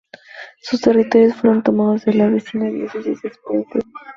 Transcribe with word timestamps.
Sus 0.63 0.81
territorios 0.81 1.35
fueron 1.35 1.61
tomados 1.61 2.05
de 2.05 2.15
la 2.15 2.27
vecina 2.27 2.67
Diócesis 2.71 3.21
de 3.21 3.29
Springfield. 3.29 3.87